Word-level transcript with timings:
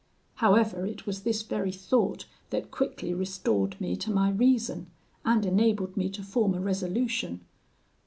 "However, 0.37 0.83
it 0.83 1.05
was 1.05 1.21
this 1.21 1.43
very 1.43 1.71
thought 1.71 2.25
that 2.49 2.71
quickly 2.71 3.13
restored 3.13 3.79
me 3.79 3.95
to 3.97 4.09
my 4.09 4.31
reason, 4.31 4.89
and 5.23 5.45
enabled 5.45 5.95
me 5.95 6.09
to 6.09 6.23
form 6.23 6.55
a 6.55 6.59
resolution. 6.59 7.41